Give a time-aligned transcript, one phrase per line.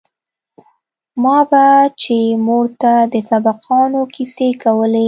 [1.23, 1.65] ما به
[2.01, 4.99] چې مور ته د سبقانو کيسې کولې.